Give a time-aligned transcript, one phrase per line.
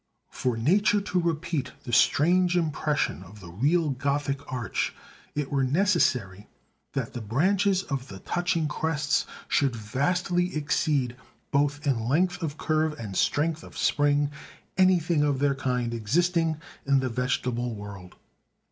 [0.31, 4.95] For nature to repeat the strange impression of the real Gothic arch,
[5.35, 6.47] it were necessary
[6.93, 11.15] that the branches of the touching crests should vastly exceed,
[11.51, 14.31] both in length of curve and strength of spring,
[14.75, 18.15] anything of their kind existing in the vegetable world.